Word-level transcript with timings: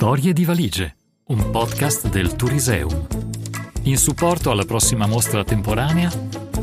Storie 0.00 0.32
di 0.32 0.46
valigie, 0.46 0.96
un 1.26 1.50
podcast 1.50 2.08
del 2.08 2.34
Turiseum. 2.34 3.06
In 3.82 3.98
supporto 3.98 4.50
alla 4.50 4.64
prossima 4.64 5.06
mostra 5.06 5.44
temporanea, 5.44 6.10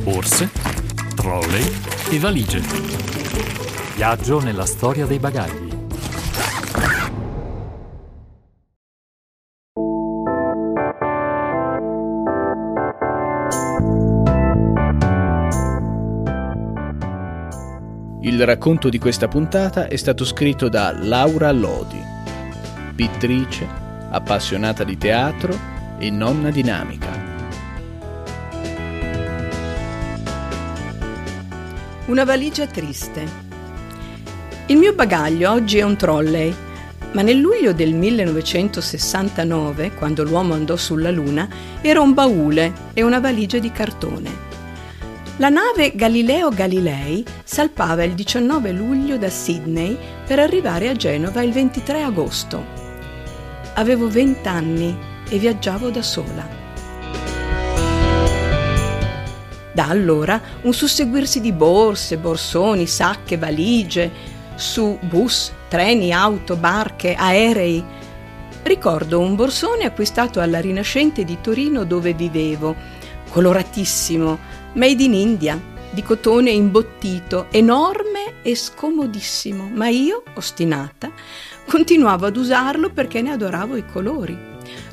borse, 0.02 0.50
trolley 1.14 1.64
e 2.10 2.18
valigie. 2.18 2.62
Viaggio 3.96 4.40
nella 4.40 4.66
storia 4.66 5.06
dei 5.06 5.20
bagagli. 5.20 5.70
Il 18.22 18.44
racconto 18.44 18.90
di 18.90 18.98
questa 18.98 19.28
puntata 19.28 19.88
è 19.88 19.96
stato 19.96 20.26
scritto 20.26 20.70
da 20.70 20.92
Laura 20.92 21.52
Lodi, 21.52 22.16
pittrice, 22.98 23.68
appassionata 24.10 24.84
di 24.84 24.98
teatro 24.98 25.56
e 26.00 26.10
nonna 26.10 26.50
dinamica. 26.50 27.08
Una 32.08 32.24
valigia 32.24 32.66
triste. 32.66 33.46
Il 34.66 34.78
mio 34.78 34.94
bagaglio 34.94 35.52
oggi 35.52 35.78
è 35.78 35.84
un 35.84 35.96
trolley, 35.96 36.52
ma 37.12 37.22
nel 37.22 37.38
luglio 37.38 37.72
del 37.72 37.94
1969, 37.94 39.92
quando 39.94 40.24
l'uomo 40.24 40.56
andò 40.56 40.76
sulla 40.76 41.12
Luna, 41.12 41.48
era 41.82 42.02
un 42.02 42.16
baule 42.16 42.74
e 42.96 43.04
una 43.04 43.20
valigia 43.20 43.60
di 43.60 43.72
cartone. 43.72 44.46
La 45.38 45.50
nave 45.50 45.96
Galileo 45.96 46.50
Galilei 46.50 47.24
salpava 47.44 48.04
il 48.04 48.16
19 48.16 48.72
luglio 48.72 49.20
da 49.20 49.30
Sydney 49.30 49.96
per 50.26 50.40
arrivare 50.40 50.90
a 50.90 50.96
Genova 50.96 51.44
il 51.44 51.52
23 51.52 52.02
agosto. 52.02 52.77
Avevo 53.80 54.08
20 54.08 54.48
anni 54.48 54.98
e 55.30 55.38
viaggiavo 55.38 55.92
da 55.92 56.02
sola. 56.02 56.50
Da 59.72 59.88
allora 59.88 60.42
un 60.64 60.74
susseguirsi 60.74 61.40
di 61.40 61.52
borse, 61.52 62.18
borsoni, 62.18 62.88
sacche, 62.88 63.38
valigie, 63.38 64.12
su 64.56 64.98
bus, 65.02 65.52
treni, 65.68 66.12
auto, 66.12 66.56
barche, 66.56 67.14
aerei. 67.14 67.86
Ricordo 68.64 69.20
un 69.20 69.36
borsone 69.36 69.86
acquistato 69.86 70.40
alla 70.40 70.60
Rinascente 70.60 71.24
di 71.24 71.38
Torino 71.40 71.84
dove 71.84 72.14
vivevo, 72.14 72.76
coloratissimo, 73.30 74.40
made 74.74 75.04
in 75.04 75.14
India, 75.14 75.62
di 75.92 76.02
cotone 76.02 76.50
imbottito, 76.50 77.46
enorme 77.52 78.07
e 78.48 78.56
scomodissimo, 78.56 79.68
ma 79.74 79.90
io, 79.90 80.24
ostinata, 80.36 81.12
continuavo 81.68 82.28
ad 82.28 82.38
usarlo 82.38 82.90
perché 82.90 83.22
ne 83.22 83.32
adoravo 83.32 83.76
i 83.76 83.86
colori. 83.86 84.38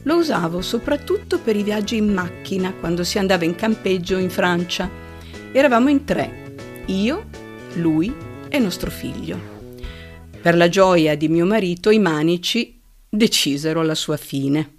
Lo 0.02 0.16
usavo 0.16 0.60
soprattutto 0.60 1.38
per 1.38 1.54
i 1.54 1.62
viaggi 1.62 1.96
in 1.96 2.12
macchina 2.12 2.72
quando 2.72 3.04
si 3.04 3.16
andava 3.16 3.44
in 3.44 3.54
campeggio 3.54 4.16
in 4.16 4.28
Francia. 4.28 4.90
Eravamo 5.52 5.88
in 5.88 6.04
tre, 6.04 6.56
io, 6.86 7.26
lui 7.74 8.12
e 8.48 8.58
nostro 8.58 8.90
figlio. 8.90 9.38
Per 10.42 10.56
la 10.56 10.68
gioia 10.68 11.14
di 11.14 11.28
mio 11.28 11.46
marito 11.46 11.90
i 11.90 12.00
manici 12.00 12.80
decisero 13.08 13.82
la 13.84 13.94
sua 13.94 14.16
fine. 14.16 14.78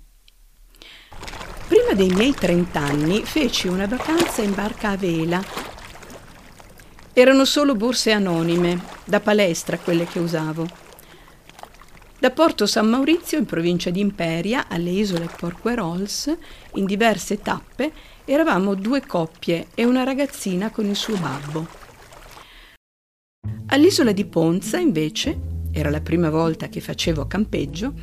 Prima 1.65 1.93
dei 1.93 2.09
miei 2.09 2.33
trent'anni 2.33 3.23
feci 3.23 3.69
una 3.69 3.87
vacanza 3.87 4.41
in 4.41 4.53
barca 4.53 4.89
a 4.89 4.97
vela. 4.97 5.64
Erano 7.17 7.45
solo 7.45 7.75
borse 7.75 8.11
anonime, 8.11 8.77
da 9.05 9.21
palestra 9.21 9.77
quelle 9.77 10.03
che 10.03 10.19
usavo. 10.19 10.67
Da 12.19 12.29
Porto 12.29 12.65
San 12.65 12.89
Maurizio, 12.89 13.37
in 13.37 13.45
provincia 13.45 13.89
di 13.89 14.01
Imperia, 14.01 14.67
alle 14.67 14.89
isole 14.89 15.29
Porquerols, 15.33 16.35
in 16.73 16.85
diverse 16.85 17.39
tappe, 17.39 17.93
eravamo 18.25 18.75
due 18.75 19.05
coppie 19.05 19.67
e 19.75 19.85
una 19.85 20.03
ragazzina 20.03 20.71
con 20.71 20.87
il 20.87 20.95
suo 20.97 21.15
babbo. 21.15 21.65
All'isola 23.67 24.11
di 24.11 24.25
Ponza, 24.25 24.77
invece, 24.77 25.39
era 25.71 25.89
la 25.89 26.01
prima 26.01 26.29
volta 26.29 26.67
che 26.67 26.81
facevo 26.81 27.27
campeggio, 27.27 27.93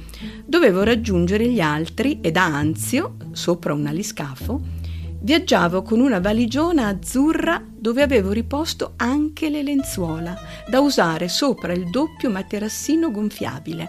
dovevo 0.47 0.84
raggiungere 0.84 1.47
gli 1.50 1.61
altri 1.61 2.21
e 2.23 2.31
da 2.31 2.47
Anzio, 2.47 3.17
sopra 3.33 3.75
un 3.75 3.84
aliscafo, 3.84 4.81
viaggiavo 5.22 5.83
con 5.83 6.00
una 6.00 6.21
valigiona 6.21 6.88
azzurra 6.88 7.65
dove 7.66 8.03
avevo 8.03 8.33
riposto 8.33 8.94
anche 8.97 9.49
le 9.49 9.62
lenzuola, 9.62 10.38
da 10.69 10.81
usare 10.81 11.28
sopra 11.28 11.72
il 11.72 11.88
doppio 11.91 12.31
materassino 12.31 13.10
gonfiabile. 13.10 13.88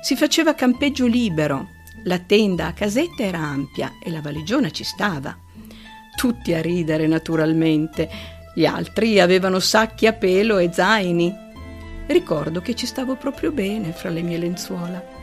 Si 0.00 0.16
faceva 0.16 0.54
campeggio 0.54 1.06
libero, 1.06 1.68
la 2.04 2.18
tenda 2.18 2.66
a 2.66 2.72
casetta 2.72 3.22
era 3.22 3.38
ampia 3.38 3.94
e 4.02 4.10
la 4.10 4.20
valigiona 4.20 4.70
ci 4.70 4.84
stava. 4.84 5.36
Tutti 6.14 6.54
a 6.54 6.60
ridere 6.60 7.06
naturalmente, 7.06 8.08
gli 8.54 8.64
altri 8.64 9.20
avevano 9.20 9.58
sacchi 9.58 10.06
a 10.06 10.12
pelo 10.12 10.58
e 10.58 10.70
zaini, 10.72 11.44
Ricordo 12.06 12.60
che 12.60 12.76
ci 12.76 12.86
stavo 12.86 13.16
proprio 13.16 13.50
bene 13.50 13.92
fra 13.92 14.10
le 14.10 14.22
mie 14.22 14.38
lenzuola. 14.38 15.15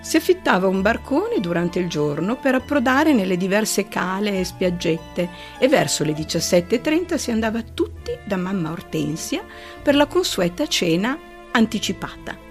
Si 0.00 0.16
affittava 0.16 0.68
un 0.68 0.80
barcone 0.80 1.40
durante 1.40 1.78
il 1.78 1.88
giorno 1.88 2.36
per 2.36 2.54
approdare 2.54 3.12
nelle 3.12 3.36
diverse 3.36 3.88
cale 3.88 4.38
e 4.38 4.44
spiaggette 4.44 5.28
e 5.58 5.68
verso 5.68 6.04
le 6.04 6.12
17.30 6.12 7.16
si 7.16 7.30
andava 7.30 7.62
tutti 7.62 8.16
da 8.24 8.36
mamma 8.36 8.70
Ortensia 8.70 9.44
per 9.82 9.94
la 9.94 10.06
consueta 10.06 10.66
cena 10.66 11.18
anticipata. 11.50 12.46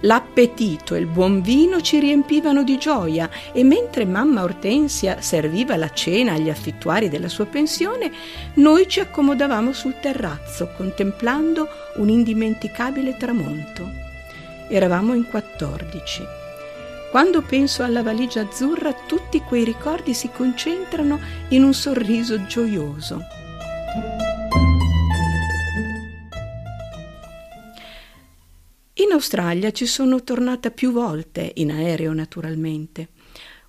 L'appetito 0.00 0.94
e 0.94 0.98
il 0.98 1.06
buon 1.06 1.40
vino 1.40 1.80
ci 1.80 1.98
riempivano 1.98 2.62
di 2.62 2.76
gioia 2.76 3.30
e 3.52 3.64
mentre 3.64 4.04
mamma 4.04 4.42
Ortensia 4.42 5.22
serviva 5.22 5.76
la 5.76 5.90
cena 5.90 6.34
agli 6.34 6.50
affittuari 6.50 7.08
della 7.08 7.28
sua 7.28 7.46
pensione, 7.46 8.12
noi 8.54 8.86
ci 8.88 9.00
accomodavamo 9.00 9.72
sul 9.72 9.98
terrazzo 9.98 10.70
contemplando 10.76 11.68
un 11.96 12.10
indimenticabile 12.10 13.16
tramonto. 13.16 14.05
Eravamo 14.68 15.14
in 15.14 15.24
14. 15.26 16.22
Quando 17.12 17.40
penso 17.40 17.84
alla 17.84 18.02
valigia 18.02 18.40
azzurra, 18.40 18.92
tutti 18.92 19.38
quei 19.40 19.62
ricordi 19.62 20.12
si 20.12 20.28
concentrano 20.30 21.20
in 21.50 21.62
un 21.62 21.72
sorriso 21.72 22.46
gioioso. 22.46 23.20
In 28.94 29.12
Australia 29.12 29.70
ci 29.70 29.86
sono 29.86 30.24
tornata 30.24 30.72
più 30.72 30.90
volte, 30.90 31.52
in 31.56 31.70
aereo 31.70 32.12
naturalmente. 32.12 33.10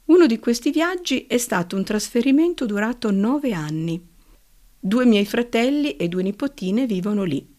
Uno 0.05 0.25
di 0.25 0.39
questi 0.39 0.71
viaggi 0.71 1.27
è 1.27 1.37
stato 1.37 1.75
un 1.75 1.83
trasferimento 1.83 2.65
durato 2.65 3.11
nove 3.11 3.53
anni. 3.53 4.03
Due 4.79 5.05
miei 5.05 5.25
fratelli 5.25 5.95
e 5.95 6.07
due 6.07 6.23
nipotine 6.23 6.87
vivono 6.87 7.23
lì. 7.23 7.56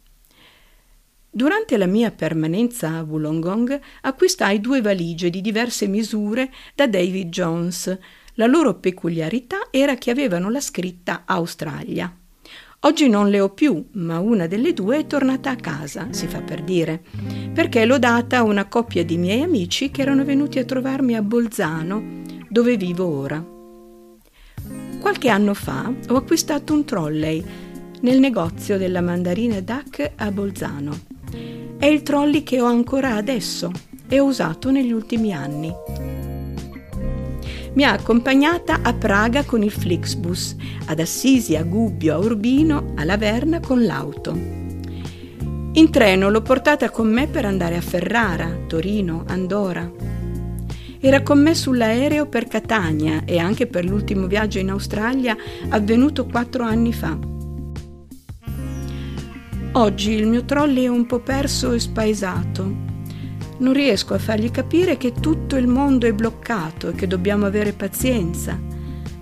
Durante 1.30 1.76
la 1.76 1.86
mia 1.86 2.10
permanenza 2.10 2.94
a 2.94 3.02
Wollongong 3.02 3.80
acquistai 4.02 4.60
due 4.60 4.80
valigie 4.80 5.28
di 5.28 5.42
diverse 5.42 5.86
misure 5.86 6.50
da 6.74 6.86
David 6.86 7.28
Jones. 7.28 7.98
La 8.34 8.46
loro 8.46 8.74
peculiarità 8.74 9.68
era 9.70 9.94
che 9.96 10.10
avevano 10.10 10.48
la 10.48 10.60
scritta 10.60 11.24
Australia. 11.26 12.12
Oggi 12.82 13.08
non 13.08 13.28
le 13.28 13.40
ho 13.40 13.50
più, 13.50 13.88
ma 13.92 14.20
una 14.20 14.46
delle 14.46 14.72
due 14.72 14.98
è 14.98 15.06
tornata 15.06 15.50
a 15.50 15.56
casa, 15.56 16.08
si 16.10 16.28
fa 16.28 16.40
per 16.40 16.62
dire, 16.62 17.02
perché 17.52 17.84
l'ho 17.84 17.98
data 17.98 18.38
a 18.38 18.44
una 18.44 18.66
coppia 18.66 19.04
di 19.04 19.18
miei 19.18 19.42
amici 19.42 19.90
che 19.90 20.02
erano 20.02 20.24
venuti 20.24 20.58
a 20.60 20.64
trovarmi 20.64 21.14
a 21.14 21.22
Bolzano, 21.22 22.22
dove 22.48 22.76
vivo 22.76 23.06
ora. 23.06 23.44
Qualche 25.00 25.28
anno 25.28 25.54
fa 25.54 25.92
ho 26.08 26.16
acquistato 26.16 26.72
un 26.72 26.84
trolley 26.84 27.44
nel 28.00 28.20
negozio 28.20 28.78
della 28.78 29.00
mandarina 29.00 29.60
Duck 29.60 30.12
a 30.14 30.30
Bolzano. 30.30 31.07
È 31.78 31.86
il 31.86 32.02
trolley 32.02 32.42
che 32.42 32.60
ho 32.60 32.66
ancora 32.66 33.14
adesso 33.14 33.70
e 34.08 34.20
ho 34.20 34.24
usato 34.24 34.70
negli 34.70 34.92
ultimi 34.92 35.32
anni 35.32 35.72
mi 37.78 37.84
ha 37.84 37.92
accompagnata 37.92 38.80
a 38.82 38.92
Praga 38.92 39.44
con 39.44 39.62
il 39.62 39.70
Flixbus, 39.70 40.56
ad 40.86 40.98
Assisi, 40.98 41.54
a 41.54 41.62
Gubbio, 41.62 42.12
a 42.12 42.18
Urbino, 42.18 42.94
a 42.96 43.04
Laverna 43.04 43.60
con 43.60 43.84
l'auto. 43.84 44.32
In 45.74 45.88
treno 45.88 46.28
l'ho 46.28 46.42
portata 46.42 46.90
con 46.90 47.06
me 47.06 47.28
per 47.28 47.44
andare 47.44 47.76
a 47.76 47.80
Ferrara, 47.80 48.64
Torino, 48.66 49.22
Andorra. 49.28 49.88
Era 50.98 51.22
con 51.22 51.40
me 51.40 51.54
sull'aereo 51.54 52.26
per 52.26 52.48
Catania 52.48 53.22
e 53.24 53.38
anche 53.38 53.68
per 53.68 53.84
l'ultimo 53.84 54.26
viaggio 54.26 54.58
in 54.58 54.70
Australia 54.70 55.36
avvenuto 55.68 56.26
quattro 56.26 56.64
anni 56.64 56.92
fa. 56.92 57.37
Oggi 59.72 60.12
il 60.12 60.26
mio 60.26 60.44
trolley 60.44 60.84
è 60.84 60.88
un 60.88 61.06
po' 61.06 61.20
perso 61.20 61.72
e 61.72 61.78
spaesato 61.78 62.86
non 63.58 63.72
riesco 63.72 64.14
a 64.14 64.18
fargli 64.18 64.50
capire 64.50 64.96
che 64.96 65.12
tutto 65.12 65.56
il 65.56 65.66
mondo 65.66 66.06
è 66.06 66.12
bloccato 66.12 66.90
e 66.90 66.94
che 66.94 67.06
dobbiamo 67.06 67.46
avere 67.46 67.72
pazienza. 67.72 68.58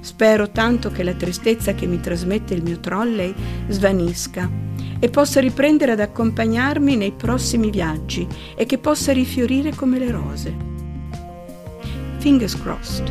Spero 0.00 0.50
tanto 0.50 0.90
che 0.90 1.02
la 1.02 1.14
tristezza 1.14 1.74
che 1.74 1.86
mi 1.86 2.00
trasmette 2.00 2.54
il 2.54 2.62
mio 2.62 2.78
trolley 2.78 3.34
svanisca 3.68 4.48
e 4.98 5.08
possa 5.08 5.40
riprendere 5.40 5.92
ad 5.92 6.00
accompagnarmi 6.00 6.96
nei 6.96 7.12
prossimi 7.12 7.70
viaggi 7.70 8.26
e 8.54 8.66
che 8.66 8.78
possa 8.78 9.12
rifiorire 9.12 9.74
come 9.74 9.98
le 9.98 10.10
rose. 10.10 10.54
Fingers 12.18 12.60
crossed. 12.60 13.10